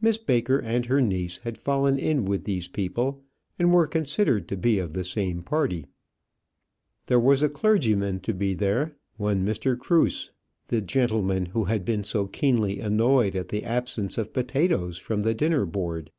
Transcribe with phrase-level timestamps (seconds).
[0.00, 3.24] Miss Baker and her niece had fallen in with these people,
[3.58, 5.86] and were considered to be of the same party.
[7.06, 9.76] There was a clergyman to be there, one Mr.
[9.76, 10.30] Cruse,
[10.68, 15.34] the gentleman who had been so keenly annoyed at the absence of potatoes from the
[15.34, 16.12] dinner board.